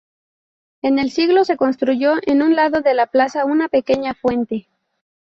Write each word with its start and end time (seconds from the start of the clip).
El 0.81 0.97
el 0.97 1.11
siglo 1.11 1.43
se 1.45 1.57
construyó 1.57 2.13
en 2.25 2.41
un 2.41 2.55
lado 2.55 2.81
de 2.81 2.95
la 2.95 3.05
plaza 3.05 3.45
una 3.45 3.69
pequeña 3.69 4.15
fuente. 4.15 4.67